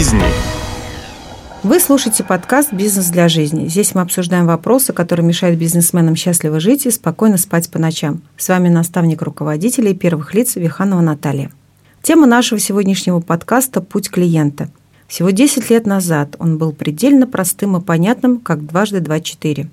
[0.00, 0.22] жизни.
[1.62, 3.68] Вы слушаете подкаст «Бизнес для жизни».
[3.68, 8.22] Здесь мы обсуждаем вопросы, которые мешают бизнесменам счастливо жить и спокойно спать по ночам.
[8.38, 11.50] С вами наставник руководителей первых лиц Виханова Наталья.
[12.00, 14.70] Тема нашего сегодняшнего подкаста– «Путь клиента».
[15.06, 19.68] Всего 10 лет назад он был предельно простым и понятным, как дважды два четыре.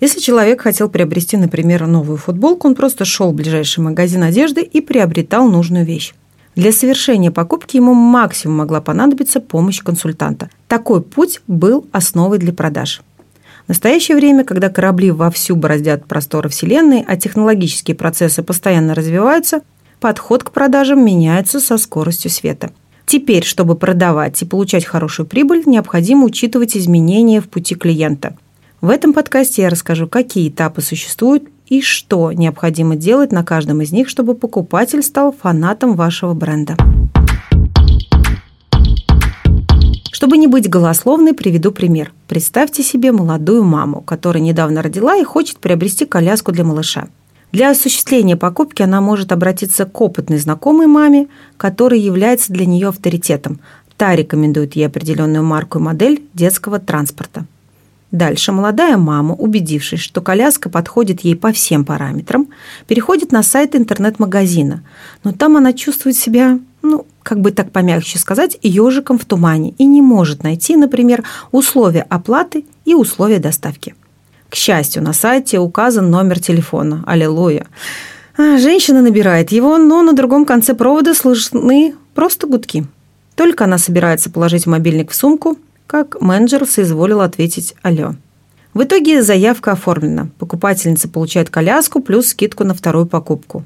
[0.00, 4.80] Если человек хотел приобрести, например, новую футболку, он просто шел в ближайший магазин одежды и
[4.80, 6.14] приобретал нужную вещь.
[6.54, 10.50] Для совершения покупки ему максимум могла понадобиться помощь консультанта.
[10.68, 13.00] Такой путь был основой для продаж.
[13.64, 19.62] В настоящее время, когда корабли вовсю бороздят просторы Вселенной, а технологические процессы постоянно развиваются,
[19.98, 22.72] подход к продажам меняется со скоростью света.
[23.06, 28.36] Теперь, чтобы продавать и получать хорошую прибыль, необходимо учитывать изменения в пути клиента.
[28.80, 33.92] В этом подкасте я расскажу, какие этапы существуют и что необходимо делать на каждом из
[33.92, 36.76] них, чтобы покупатель стал фанатом вашего бренда.
[40.12, 42.12] Чтобы не быть голословной, приведу пример.
[42.28, 47.08] Представьте себе молодую маму, которая недавно родила и хочет приобрести коляску для малыша.
[47.52, 53.60] Для осуществления покупки она может обратиться к опытной знакомой маме, которая является для нее авторитетом.
[53.96, 57.46] Та рекомендует ей определенную марку и модель детского транспорта.
[58.12, 62.46] Дальше молодая мама, убедившись, что коляска подходит ей по всем параметрам,
[62.86, 64.82] переходит на сайт интернет-магазина.
[65.24, 69.86] Но там она чувствует себя, ну, как бы так помягче сказать, ежиком в тумане и
[69.86, 73.94] не может найти, например, условия оплаты и условия доставки.
[74.50, 77.02] К счастью, на сайте указан номер телефона.
[77.06, 77.66] Аллилуйя.
[78.36, 82.84] А, женщина набирает его, но на другом конце провода слышны просто гудки.
[83.36, 85.56] Только она собирается положить мобильник в сумку–
[85.92, 88.14] как менеджер соизволил ответить «Алло».
[88.72, 90.30] В итоге заявка оформлена.
[90.38, 93.62] Покупательница получает коляску плюс скидку на вторую покупку.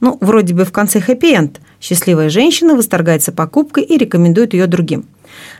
[0.00, 1.58] Ну, вроде бы в конце хэппи-энд.
[1.80, 5.06] Счастливая женщина восторгается покупкой и рекомендует ее другим.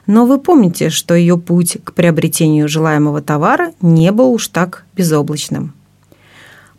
[0.07, 5.73] Но вы помните, что ее путь к приобретению желаемого товара не был уж так безоблачным.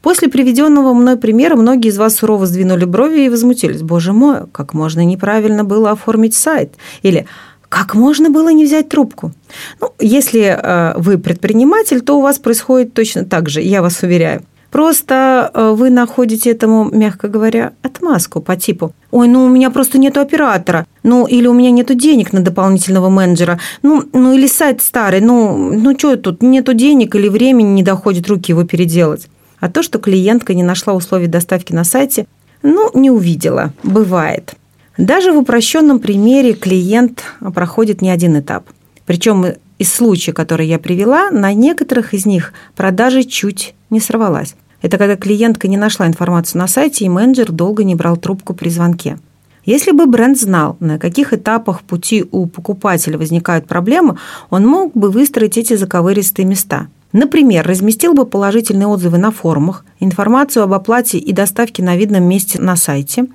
[0.03, 3.81] После приведенного мной примера многие из вас сурово сдвинули брови и возмутились.
[3.81, 7.27] «Боже мой, как можно неправильно было оформить сайт?» Или
[7.71, 9.31] как можно было не взять трубку?
[9.79, 14.41] Ну, если э, вы предприниматель, то у вас происходит точно так же, я вас уверяю.
[14.71, 19.99] Просто э, вы находите этому, мягко говоря, отмазку по типу «Ой, ну у меня просто
[19.99, 24.81] нету оператора», ну или «У меня нету денег на дополнительного менеджера», ну, ну или сайт
[24.81, 29.29] старый, ну, ну что тут, нету денег или времени не доходит руки его переделать.
[29.61, 32.27] А то, что клиентка не нашла условий доставки на сайте,
[32.63, 33.71] ну, не увидела.
[33.81, 34.55] Бывает.
[35.01, 37.23] Даже в упрощенном примере клиент
[37.55, 38.69] проходит не один этап.
[39.07, 39.43] Причем
[39.79, 44.53] из случая, который я привела, на некоторых из них продажи чуть не сорвалась.
[44.83, 48.69] Это когда клиентка не нашла информацию на сайте, и менеджер долго не брал трубку при
[48.69, 49.17] звонке.
[49.65, 54.19] Если бы бренд знал, на каких этапах пути у покупателя возникают проблемы,
[54.51, 60.63] он мог бы выстроить эти заковыристые места– Например, разместил бы положительные отзывы на форумах, информацию
[60.63, 63.25] об оплате и доставке на видном месте на сайте,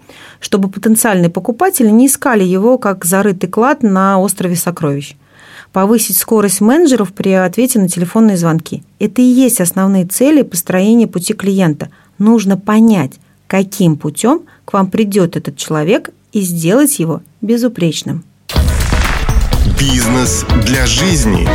[0.40, 5.16] чтобы потенциальные покупатели не искали его как зарытый клад на острове сокровищ.
[5.72, 8.82] Повысить скорость менеджеров при ответе на телефонные звонки.
[8.98, 11.90] Это и есть основные цели построения пути клиента.
[12.18, 13.12] Нужно понять,
[13.46, 18.24] каким путем к вам придет этот человек и сделать его безупречным.
[19.78, 21.46] Бизнес для жизни.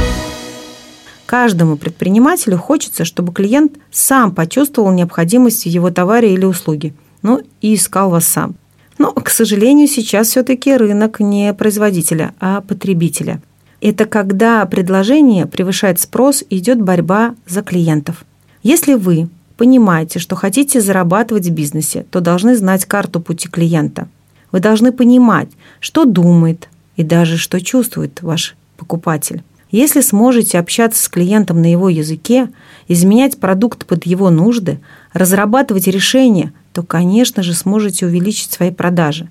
[1.31, 7.73] Каждому предпринимателю хочется, чтобы клиент сам почувствовал необходимость в его товаре или услуге, ну и
[7.73, 8.55] искал вас сам.
[8.97, 13.41] Но, к сожалению, сейчас все-таки рынок не производителя, а потребителя.
[13.79, 18.25] Это когда предложение превышает спрос идет борьба за клиентов.
[18.61, 24.09] Если вы понимаете, что хотите зарабатывать в бизнесе, то должны знать карту пути клиента.
[24.51, 25.47] Вы должны понимать,
[25.79, 29.43] что думает и даже что чувствует ваш покупатель.
[29.71, 32.49] Если сможете общаться с клиентом на его языке,
[32.89, 34.79] изменять продукт под его нужды,
[35.13, 39.29] разрабатывать решения, то, конечно же, сможете увеличить свои продажи.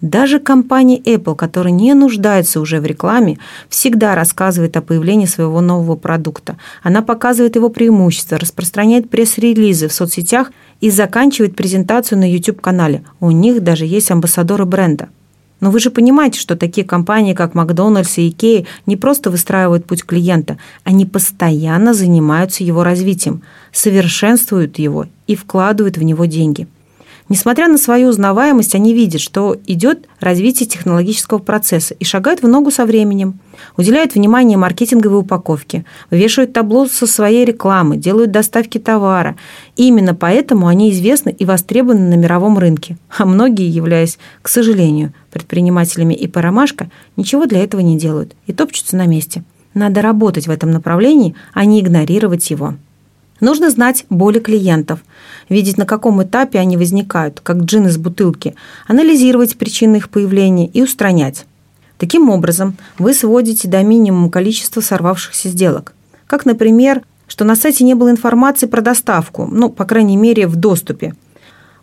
[0.00, 5.94] Даже компания Apple, которая не нуждается уже в рекламе, всегда рассказывает о появлении своего нового
[5.94, 6.56] продукта.
[6.82, 10.50] Она показывает его преимущества, распространяет пресс-релизы в соцсетях
[10.80, 13.04] и заканчивает презентацию на YouTube-канале.
[13.20, 15.10] У них даже есть амбассадоры бренда–
[15.62, 20.04] но вы же понимаете, что такие компании, как Макдональдс и Икея, не просто выстраивают путь
[20.04, 23.42] клиента, они постоянно занимаются его развитием,
[23.72, 26.66] совершенствуют его и вкладывают в него деньги.
[27.28, 32.70] Несмотря на свою узнаваемость, они видят, что идет развитие технологического процесса и шагают в ногу
[32.70, 33.38] со временем.
[33.76, 39.36] Уделяют внимание маркетинговой упаковке, вешают табло со своей рекламы, делают доставки товара.
[39.76, 42.96] И именно поэтому они известны и востребованы на мировом рынке.
[43.16, 48.96] А многие, являясь, к сожалению, предпринимателями и «Ромашка», ничего для этого не делают и топчутся
[48.96, 49.44] на месте.
[49.74, 52.74] Надо работать в этом направлении, а не игнорировать его.
[53.42, 55.00] Нужно знать боли клиентов,
[55.48, 58.54] видеть, на каком этапе они возникают, как джин из бутылки,
[58.86, 61.44] анализировать причины их появления и устранять.
[61.98, 65.92] Таким образом, вы сводите до минимума количество сорвавшихся сделок.
[66.28, 70.54] Как, например, что на сайте не было информации про доставку, ну, по крайней мере, в
[70.54, 71.16] доступе.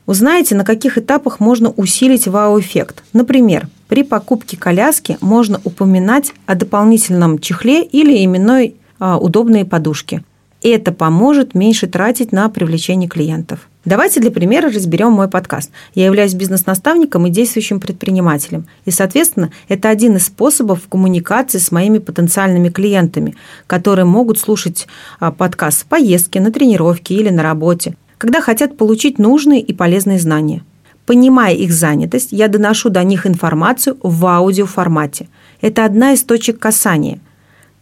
[0.06, 3.04] Узнаете, на каких этапах можно усилить вау-эффект.
[3.12, 10.24] Например, при покупке коляски можно упоминать о дополнительном чехле или именной а, удобные подушки.
[10.62, 13.70] Это поможет меньше тратить на привлечение клиентов.
[13.86, 15.72] Давайте для примера разберем мой подкаст.
[15.96, 18.68] Я являюсь бизнес-наставником и действующим предпринимателем.
[18.84, 23.36] И, соответственно, это один из способов коммуникации с моими потенциальными клиентами,
[23.68, 24.88] которые могут слушать
[25.22, 30.20] а, подкаст в поездке, на тренировке или на работе, когда хотят получить нужные и полезные
[30.20, 30.64] знания.
[31.06, 35.30] Понимая их занятость, я доношу до них информацию в аудиоформате.
[35.62, 37.20] Это одна из точек касания–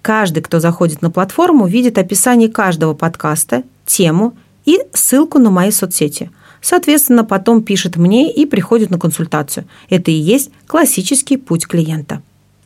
[0.01, 4.35] Каждый, кто заходит на платформу, видит описание каждого подкаста, тему
[4.65, 6.31] и ссылку на мои соцсети.
[6.61, 9.65] Соответственно, потом пишет мне и приходит на консультацию.
[9.89, 12.21] Это и есть классический путь клиента.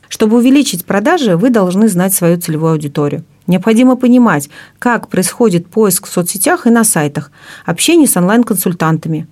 [0.08, 3.24] Чтобы увеличить продажи, вы должны знать свою целевую аудиторию.
[3.46, 7.32] Необходимо понимать, как происходит поиск в соцсетях и на сайтах,
[7.64, 9.26] общение с онлайн-консультантами,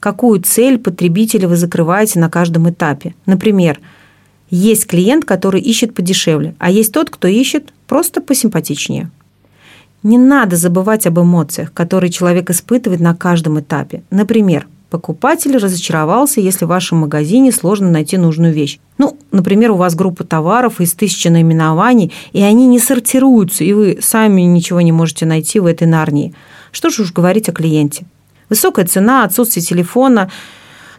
[0.00, 3.14] какую цель потребителя вы закрываете на каждом этапе.
[3.26, 3.78] Например,
[4.52, 9.10] есть клиент, который ищет подешевле, а есть тот, кто ищет просто посимпатичнее.
[10.02, 14.02] Не надо забывать об эмоциях, которые человек испытывает на каждом этапе.
[14.10, 18.78] Например, покупатель разочаровался, если в вашем магазине сложно найти нужную вещь.
[18.98, 23.98] Ну, например, у вас группа товаров из тысячи наименований, и они не сортируются, и вы
[24.02, 26.34] сами ничего не можете найти в этой нарнии.
[26.72, 28.04] Что же уж говорить о клиенте.
[28.50, 30.30] Высокая цена, отсутствие телефона–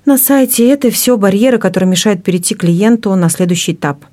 [0.05, 4.05] на сайте это все барьеры, которые мешают перейти клиенту на следующий этап.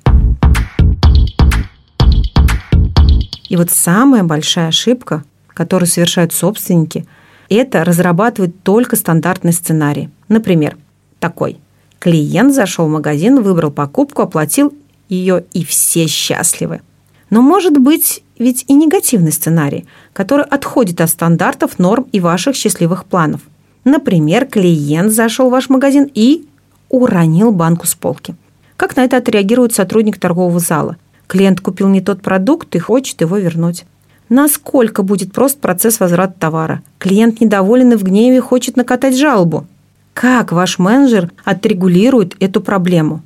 [3.49, 7.05] И вот самая большая ошибка, которую совершают собственники,
[7.49, 10.09] это разрабатывать только стандартный сценарий.
[10.29, 10.77] Например,
[11.19, 11.57] такой.
[11.99, 14.73] Клиент зашел в магазин, выбрал покупку, оплатил
[15.09, 16.81] ее, и все счастливы.
[17.29, 23.05] Но может быть ведь и негативный сценарий, который отходит от стандартов, норм и ваших счастливых
[23.05, 23.41] планов.
[23.83, 26.45] Например, клиент зашел в ваш магазин и
[26.89, 28.35] уронил банку с полки.
[28.77, 30.97] Как на это отреагирует сотрудник торгового зала?
[31.27, 33.85] Клиент купил не тот продукт и хочет его вернуть.
[34.29, 36.81] Насколько будет прост процесс возврата товара?
[36.99, 39.65] Клиент недоволен и в гневе хочет накатать жалобу.
[40.13, 43.23] Как ваш менеджер отрегулирует эту проблему?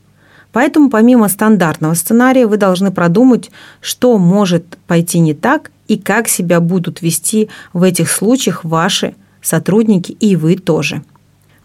[0.52, 6.60] Поэтому помимо стандартного сценария вы должны продумать, что может пойти не так и как себя
[6.60, 9.16] будут вести в этих случаях ваши
[9.46, 11.04] сотрудники и вы тоже.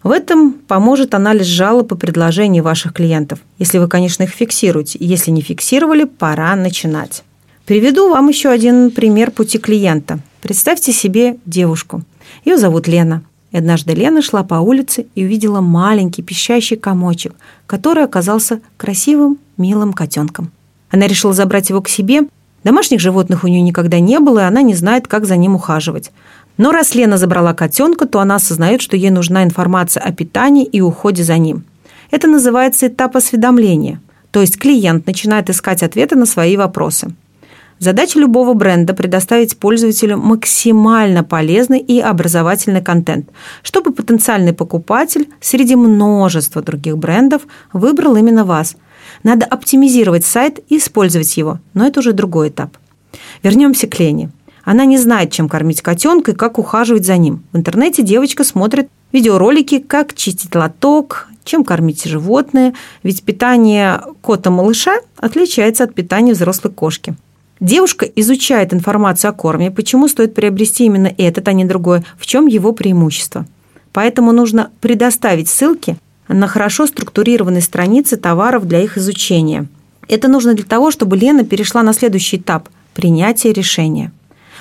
[0.03, 4.99] В этом поможет анализ жалоб и предложений ваших клиентов, если вы, конечно, их фиксируете.
[5.01, 7.23] Если не фиксировали, пора начинать.
[7.67, 10.21] Приведу вам еще один пример пути клиента.
[10.41, 12.03] Представьте себе девушку.
[12.45, 13.23] Ее зовут Лена.
[13.53, 17.35] И однажды Лена шла по улице и увидела маленький пищащий комочек,
[17.67, 20.51] который оказался красивым, милым котенком.
[20.91, 22.23] Она решила забрать его к себе.
[22.65, 26.11] Домашних животных у нее никогда не было, и она не знает, как за ним ухаживать.
[26.61, 30.83] Но раз Лена забрала котенка, то она осознает, что ей нужна информация о питании и
[30.83, 31.65] уходе за ним.
[32.11, 33.99] Это называется этап осведомления.
[34.31, 37.15] То есть клиент начинает искать ответы на свои вопросы.
[37.79, 43.31] Задача любого бренда– предоставить пользователю максимально полезный и образовательный контент,
[43.63, 47.41] чтобы потенциальный покупатель среди множества других брендов
[47.73, 48.77] выбрал именно вас.
[49.23, 52.77] Надо оптимизировать сайт и использовать его, но это уже другой этап.
[53.43, 54.31] Вернемся к Лене.
[54.65, 57.43] Она не знает, чем кормить котенка и как ухаживать за ним.
[57.53, 65.85] В интернете девочка смотрит видеоролики, как чистить лоток, чем кормить животное, ведь питание кота-малыша отличается
[65.85, 67.15] от питания взрослой кошки.
[67.59, 72.47] Девушка изучает информацию о корме, почему стоит приобрести именно этот, а не другой, в чем
[72.47, 73.47] его преимущество.
[73.93, 75.97] Поэтому нужно предоставить ссылки
[76.29, 79.67] на хорошо структурированные страницы товаров для их изучения.
[80.09, 84.13] Это нужно для того, чтобы Лена перешла на следующий этап– принятия решения.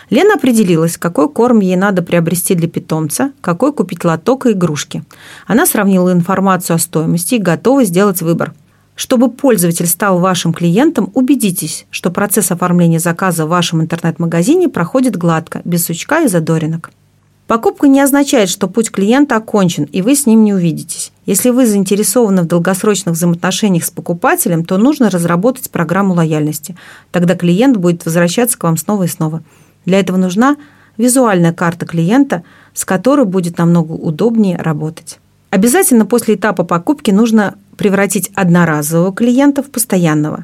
[0.10, 5.04] Лена определилась, какой корм ей надо приобрести для питомца, какой купить лоток и игрушки.
[5.46, 8.54] Она сравнила информацию о стоимости и готова сделать выбор.
[8.96, 15.62] Чтобы пользователь стал вашим клиентом, убедитесь, что процесс оформления заказа в вашем интернет-магазине проходит гладко,
[15.63, 16.92] без сучка и задоринок.
[17.48, 21.12] Покупка не означает, что путь клиента окончен, и вы с ним не увидитесь.
[21.25, 26.75] Если вы заинтересованы в долгосрочных взаимоотношениях с покупателем, то нужно разработать программу лояльности.
[27.12, 29.42] Тогда клиент будет возвращаться к вам снова и снова.
[29.89, 30.55] Для этого нужна
[30.98, 32.43] визуальная карта клиента,
[32.75, 35.17] с которой будет намного удобнее работать.
[35.50, 40.43] Обязательно после этапа покупки нужно превратить одноразового клиента в постоянного.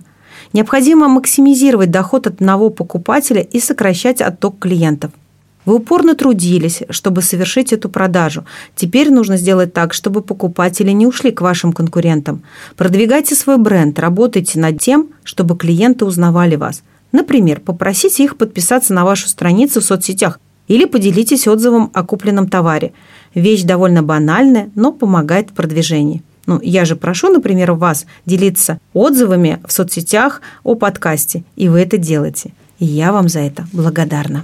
[0.52, 5.12] Необходимо максимизировать доход от одного покупателя и сокращать отток клиентов–
[5.66, 8.46] вы упорно трудились, чтобы совершить эту продажу.
[8.76, 12.44] Теперь нужно сделать так, чтобы покупатели не ушли к вашим конкурентам.
[12.78, 16.84] Продвигайте свой бренд, работайте над тем, чтобы клиенты узнавали вас.
[17.16, 22.92] Например, попросите их подписаться на вашу страницу в соцсетях или поделитесь отзывом о купленном товаре.
[23.34, 26.24] Вещь довольно банальная, но помогает в продвижении.
[26.46, 31.98] Ну, я же прошу, например, вас делиться отзывами в соцсетях о подкасте, и вы это
[31.98, 32.52] делаете.
[32.80, 34.44] И я вам за это благодарна.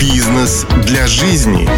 [0.00, 1.68] Бизнес для жизни.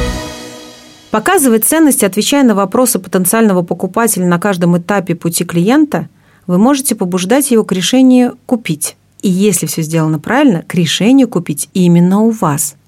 [1.10, 6.08] Показывать ценности, отвечая на вопросы потенциального покупателя на каждом этапе пути клиента,
[6.46, 8.96] вы можете побуждать его к решению купить.
[9.24, 12.76] И если все сделано правильно, к решению купить именно у вас–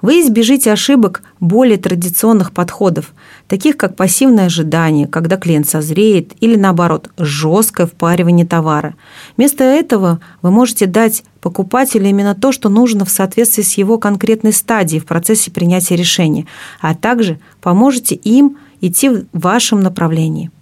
[0.00, 3.12] вы избежите ошибок более традиционных подходов,
[3.48, 8.94] таких как пассивное ожидание, когда клиент созреет, или наоборот, жесткое впаривание товара.
[9.36, 14.52] Вместо этого вы можете дать покупателю именно то, что нужно в соответствии с его конкретной
[14.52, 16.46] стадией в процессе принятия решения,
[16.80, 20.52] а также поможете им идти в вашем направлении.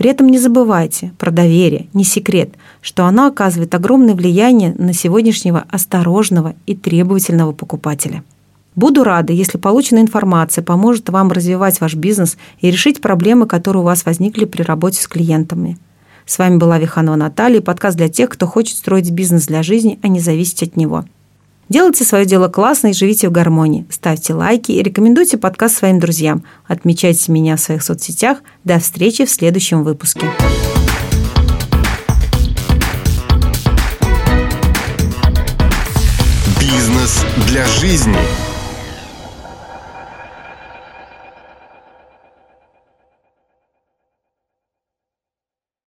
[0.00, 5.66] При этом не забывайте про доверие, не секрет, что оно оказывает огромное влияние на сегодняшнего
[5.68, 8.24] осторожного и требовательного покупателя.
[8.74, 13.84] Буду рада, если полученная информация поможет вам развивать ваш бизнес и решить проблемы, которые у
[13.84, 15.76] вас возникли при работе с клиентами.
[16.24, 20.08] С вами была Виханова Наталья, подкаст для тех, кто хочет строить бизнес для жизни, а
[20.08, 21.04] не зависеть от него.
[21.70, 23.86] Делайте свое дело классно и живите в гармонии.
[23.90, 26.42] Ставьте лайки и рекомендуйте подкаст своим друзьям.
[26.66, 28.38] Отмечайте меня в своих соцсетях.
[28.64, 30.26] До встречи в следующем выпуске.
[36.60, 38.49] Бизнес для жизни.